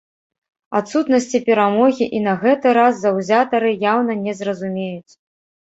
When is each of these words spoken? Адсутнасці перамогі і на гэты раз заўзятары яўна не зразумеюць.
Адсутнасці 0.79 1.41
перамогі 1.49 2.07
і 2.21 2.23
на 2.29 2.33
гэты 2.45 2.67
раз 2.79 2.93
заўзятары 3.05 3.69
яўна 3.93 4.13
не 4.25 4.37
зразумеюць. 4.43 5.13